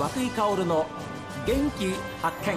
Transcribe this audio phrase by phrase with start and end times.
[0.00, 0.86] 和井薫の
[1.46, 1.92] 元気
[2.22, 2.56] 発見。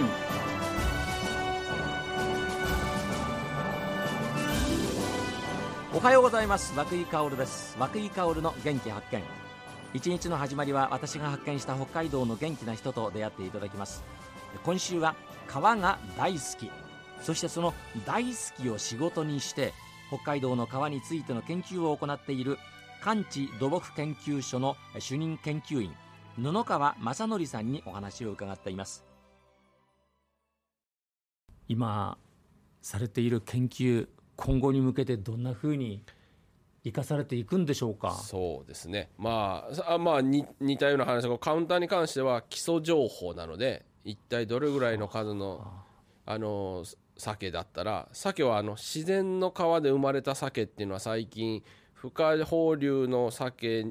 [5.92, 6.72] おはようございます。
[6.74, 7.76] 和井薫です。
[7.78, 9.22] 和井薫の元気発見。
[9.92, 14.02] 一日の始まりは私が発見した北海道の元気な人と出会っていただきます。
[14.64, 15.14] 今週は
[15.46, 16.70] 川が大好き。
[17.20, 17.74] そしてその
[18.06, 19.74] 大好きを仕事にして
[20.08, 22.56] 北海道の川についての研究を行っている
[23.02, 25.94] 関地土木研究所の主任研究員
[26.36, 29.04] 布川正則さんにお話を伺っています。
[31.68, 32.18] 今
[32.82, 36.02] されている研究今後に向けてどんなふうに
[36.84, 38.10] 生かされていくんでしょうか？
[38.12, 39.08] そうですね。
[39.16, 40.44] まああまあ似
[40.78, 45.66] たような話がカウンターに関しては基礎情報なので一体どれぐらいの数の
[46.26, 46.84] あの
[47.16, 51.62] 鮭だったら鮭はあの自然の川で生まれた鮭っていうのは最近
[51.92, 53.86] 不可放流の鮭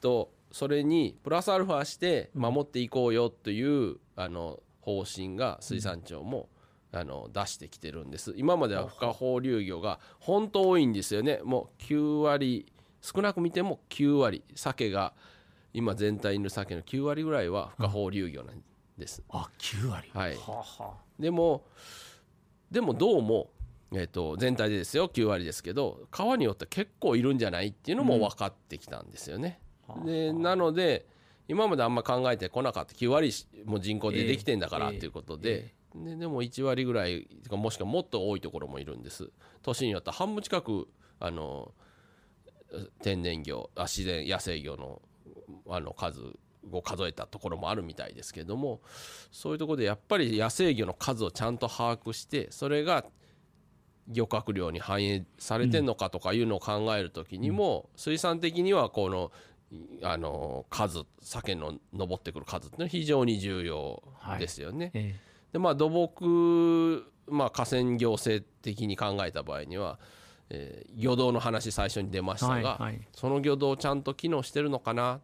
[0.00, 6.48] とそれにプラスアルファして守っていこうよというあの方針が水産庁も
[6.92, 8.32] あの出してきてるんです。
[8.38, 11.40] 今までは不可放流魚が本当多いんですよね。
[11.44, 15.12] もう9割少なく見ても9割鮭が
[15.74, 18.62] 今全体の鮭の9割ぐらいは不可放流魚なん
[18.96, 20.08] です、あ9割。
[20.14, 20.38] はい。
[21.18, 21.66] でも
[22.70, 23.50] でもどうも
[23.92, 25.10] えー、と全体でですよ。
[25.10, 29.60] 9割ですけど川によって結構いるんじゃないっていうのも分かってきたんですよね。
[29.88, 31.06] うん、でなので
[31.48, 32.94] 今まであんま考えてこなかった。
[32.94, 33.32] 9割
[33.64, 39.30] も人口でできてんだからっていうことで,、ででも1割ぐらいもしくはもっと多いところもいるんです。
[39.62, 40.88] 年によって半分近く
[41.20, 41.72] あの
[43.02, 45.02] 天然魚あ自然野生魚の
[45.68, 46.20] あの数
[46.72, 48.80] を数えたところもあるみたいですけども
[49.30, 53.04] そういうところでやっぱり野生魚の数をちゃんと把握してそれが
[54.08, 59.32] 漁獲量に反映されてんのかとかいうのを考える時にも、水産的にはこの
[60.02, 64.02] あの数鮭の上ってくる数ってのは非常に重要
[64.38, 64.92] ですよね。
[64.94, 65.04] はい。
[65.04, 65.20] ええ、
[65.54, 69.98] でまあ土木、まあ、河川行政的に考えた場合には、
[70.50, 75.20] えー、漁道の話最初に出ましたが、はいはい、その漁道ちゃんと機能してるのかな？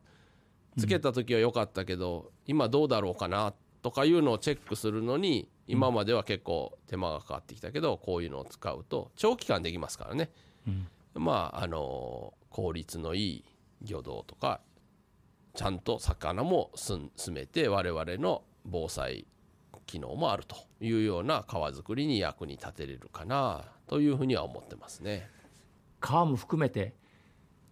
[0.79, 3.53] つけた時は良かったけど、うん、今どうだろうかな
[3.83, 10.31] とかいうのをチェックするのに今までは結構手間がかかってきたけどこういうのを使うと長期間できますからね、
[10.67, 13.45] うん、まああの効率のいい
[13.85, 14.61] 漁道とか
[15.55, 19.27] ちゃんと魚も進めて我々の防災
[19.87, 25.29] 機能もあるというような川づくりに役に立てれるかなというふうには思ってますね。
[26.01, 26.95] 川も含めて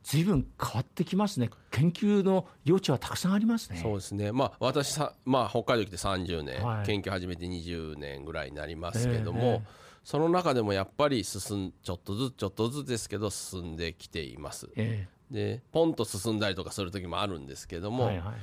[0.02, 3.80] 随分変わってきますね、研究の余地はたくさんありますね。
[3.82, 9.60] そうですね、まあ、私さ、まあ、北海道来て30年、はい、研究始めて20年ぐらいになりますけども、えーえー、
[10.04, 14.70] その中でもやっぱり進ん、ちょっとずつ、ちょっとずつですけど、進んできています。
[14.74, 18.34] えー、で、ポンと進んだりとかする時もあるんですけども、はいはい。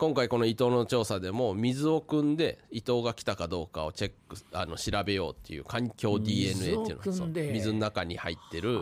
[0.00, 8.80] 今回この伊藤の調査でも水を汲んで伊藤が来たかどうかをチェックあの調べようっていう環境 DNA っていうのが水の中に入ってる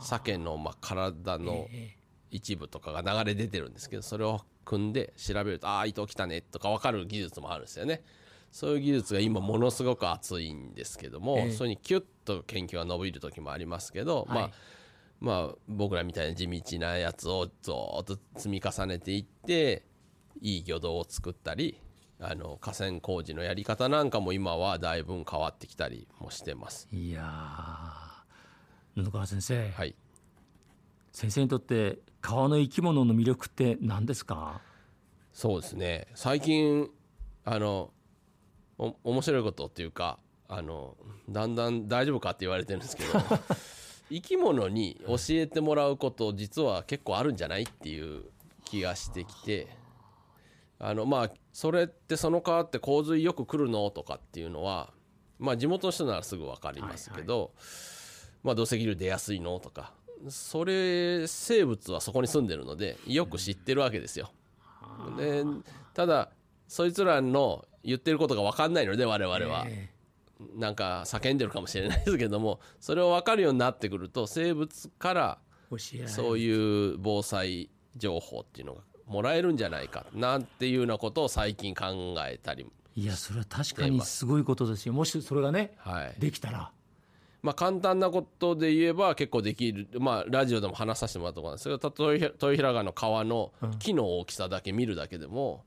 [0.00, 1.66] 鮭のまあ体の
[2.30, 8.04] 一部とかが流れ出てるんですけどそれを組んで調べるとああ伊藤来たねとか分かる技術もあるんですよね。
[8.52, 14.50] そういう技術が今ものすごく熱いんですけども、それにキュッと研究が伸びる時もありますけど、まあ
[15.20, 19.84] まあ僕らみたいな地道なやつをずっと積み重ねていって
[20.40, 21.78] いい魚道を作ったり
[22.18, 26.88] あの河川工事のやり方なんかも今はだいぶ変わってきたりもしてます。
[26.92, 27.22] いや
[28.94, 29.94] 布川先生、はい、
[31.12, 34.60] 先生にとって川の生き物の魅力って何ですか？
[35.32, 36.08] そうですね。
[36.14, 36.88] 最近
[37.44, 37.92] あの
[38.78, 40.96] お面白いことっていうかあの
[41.28, 43.10] だんだん大丈夫かって言われてるんですけど
[44.10, 48.24] 生き物に教えてもらうこと実は結構あるんじゃないっていう
[48.64, 49.80] 気がしてきて。
[50.82, 54.90] あのまあそれってその川って洪水よく来るのとかっていうのは
[55.38, 57.52] まあ地元の人ならすぐ分かりますけど、
[58.42, 59.92] まあ土石流出やすいのとか
[60.30, 64.32] それ生物はそこに住んでるのでよく知ってるわけですよ。
[65.18, 65.44] で
[65.92, 66.30] ただ
[66.66, 69.66] そいつらの言ってることが分かんないので我々は。
[70.54, 75.38] なんか叫んでるかもしれないですけどもそれを分かるようになってくると生物から
[76.06, 82.66] そういう防災情報っていうのがもらえるんじゃないかなんていうようなことを最近考えたり
[82.96, 84.92] いやそれは確かにすごいことですよ。
[84.92, 86.72] もしそれがね、はい、できたら。
[87.42, 95.64] まあ、簡単なことで言えば結構できる、まあ、ラジオでも話させてもらったと思うんですけど豊平川の川の木の大きさだけ見るだけでも、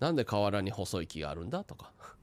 [0.00, 2.15] うん、なんで河原に細い木があるんだとか、はあ、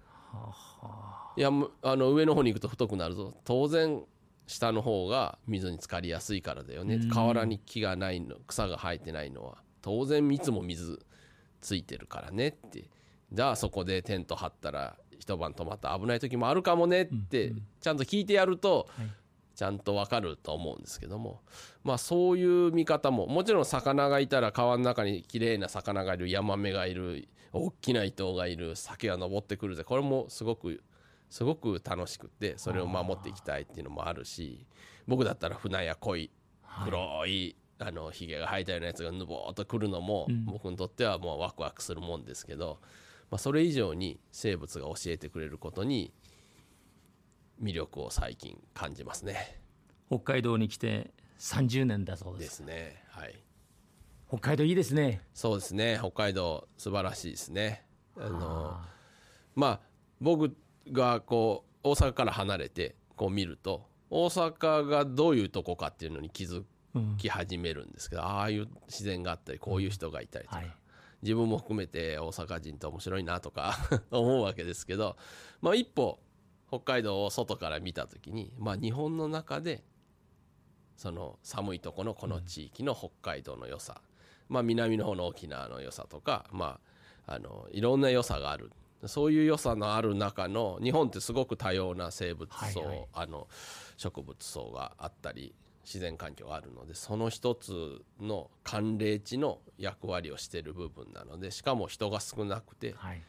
[1.36, 1.50] いや
[1.82, 3.34] あの上の方に行くと太くなるぞ。
[3.44, 4.04] 当然
[4.46, 9.58] 下の方が水に浸かりやすいからだよね、河原に木がないの草が生えてないのは。
[9.82, 11.00] 当然蜜も水
[11.62, 12.90] ついてるからねって。
[13.32, 18.88] じゃあそこでテント張ったら一晩泊まったら危ない時もあるかもねってちゃんと聞いてやると、
[19.56, 21.42] ちゃんと分かると思うんですけども。
[21.84, 23.28] まあそういう見方も。
[23.28, 29.84] もちろん魚がいたら川の中に綺麗な魚がいるヤマメがいる大きな糸がいる鮭が登ってくるぜ。
[29.84, 30.82] これもすごく
[31.30, 34.68] すごく楽しくてそれを守っていきたいっていうのもあるし
[35.08, 36.32] 僕だったら船や濃い。
[36.86, 42.80] 黒い、あのひげが生えたようなやつがぬぼーっとくるのも、僕にとってはもうワクワクするもんですけど、
[43.30, 46.12] まあ、それ以上に生物が教えてくれることに
[47.64, 49.60] 魅力を最近感じますね。
[50.10, 52.50] 北海道に来て30年だそうです。
[52.50, 53.04] ですね。
[53.08, 53.44] はい。
[54.28, 55.22] 北海道いいですね。
[55.34, 55.98] そうですね。
[56.00, 57.86] 北海道素晴らしいですね。
[58.18, 58.78] あの
[59.56, 59.80] まあ
[60.20, 60.56] 僕
[60.92, 66.64] がこう大阪から離れてこう見ると大阪がどういうとこかっていうのに気づ
[67.18, 70.72] き始めるんですけど、うん、ああいう自然があったりこういう人がいたりとか、はい、
[71.22, 73.76] 自分も含めて大阪人って面白いなとか
[74.12, 75.18] 思うわけですけど、
[75.62, 76.20] まあ、一歩
[76.74, 79.84] 北海道を外から見た時に、まあ、日本の中で
[80.98, 84.02] その寒いとこのこの地域の北海道の良さ、
[84.50, 86.80] まあ、南の方の沖縄の良さとか、ま
[87.28, 88.72] あ、あのいろんな良さがある。
[89.06, 93.50] そういう良さのある中の日本ってすごく多様な生物層、はいはい、あの
[93.98, 95.54] 植物層があったり
[95.84, 103.22] 自然環境があるのでその一つの寒冷地の役割をしている部分なのでしかも人が少なくて、はい、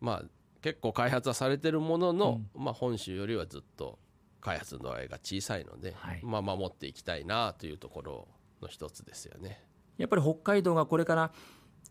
[0.00, 0.22] まあ
[0.64, 3.98] 結構開発はされてるものの、うん、まあ、本州よりはずっと
[4.40, 8.28] 開発の度合いが小さいので、はい、まあ、守っていきたいなというところ
[8.62, 9.62] の一つですよね。
[9.98, 11.32] やっぱり北海道がこれから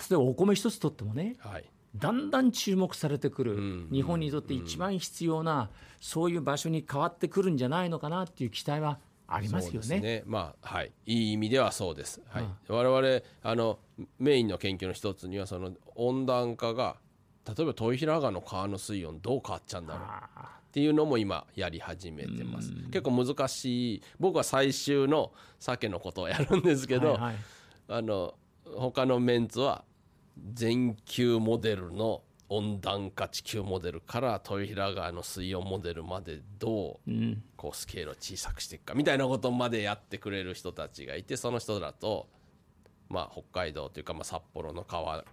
[0.10, 8.98] 例えばお米一つとってもね、はい、だんだん注目されてくる、うん、日本にとって一番必要な、うん、そういう場所に変わってくるんじゃないのかなっていう期待は
[9.28, 10.00] ありますよね。
[10.00, 10.24] ね。
[10.26, 12.24] まあはい、いい意味ではそうです。
[12.28, 13.78] はい、うん、我々あの
[14.18, 16.98] メインの研究の一つにはその温暖化が
[17.46, 20.04] 例えば豊平川の川の水温どう変わっちゃうんだろう？
[20.04, 22.72] っていうのも今やり始めてます。
[22.92, 24.02] 結構難しい。
[24.20, 27.36] 僕は最終の鮭のことをやるんですけど、はいはい、
[27.90, 28.34] あの
[28.76, 29.84] 他のメンツは
[30.54, 37.12] 全球モデルの温暖化地球モデルから豊平川の水温モデルまでどう
[37.56, 42.28] こうスケールを小さくしていくかみたいなことまでやってくれる人たちがいてその人だと
[43.10, 45.24] まあ北海道というかまあ札幌の川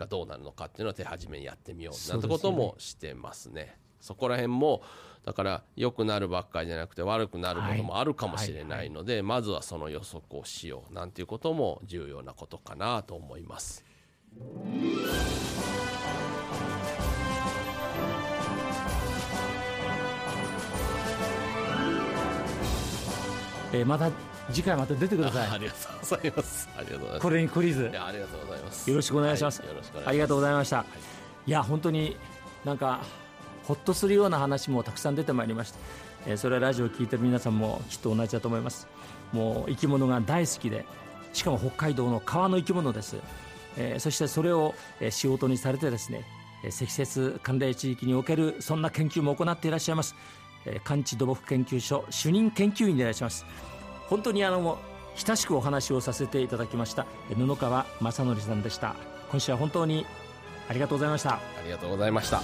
[0.00, 3.78] がどうなるのかっていうのを手始めにやってみようなんてこともしてますね。
[4.00, 4.82] そこら辺も
[5.24, 13.84] だから良くなるばっかりじゃなくて悪くなることもあるかもしれないので、まずはその予測をしようなんていうことも重要なことかなと思います。
[23.72, 24.10] えー、また
[24.52, 25.48] 次回また出てください。
[25.50, 26.68] ありがとうございます。
[26.76, 27.22] ありがとうございます。
[27.22, 27.84] これに懲りず。
[27.84, 28.90] ありがとうございます。
[28.90, 29.60] よろしくお願いします。
[29.60, 30.08] はい、よろしくお願いします。
[30.08, 30.76] ありがとうございました。
[30.76, 30.86] はい、
[31.46, 32.16] いや本当に
[32.64, 33.00] なんか
[33.64, 35.78] ほっとするような話もたくさん出てまいりました。
[36.26, 38.86] えー、それはラジオを聞いてる皆さんもきっと同じだと思います。
[39.32, 40.84] もう生き物が大好きで、
[41.32, 43.16] しかも北海道の川の生き物です。
[43.76, 44.74] えー、そしてそれを
[45.10, 46.24] 仕事にされてですね
[46.70, 50.14] 積雪寒冷地域におけるそんな研究も行っていらっしゃいます
[50.84, 53.46] 寒地土木研究所主任研究員でいらっしゃいます
[54.10, 54.78] 本当にあの
[55.14, 57.06] 親しくお話をさせていただきました。
[57.34, 58.96] 布川正則さんでした。
[59.30, 60.04] 今週は本当に
[60.68, 61.34] ありがとうございました。
[61.34, 62.42] ありがとうございました。